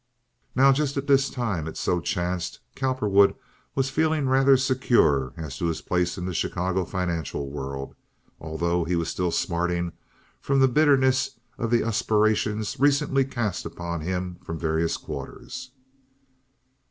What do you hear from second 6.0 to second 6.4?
in the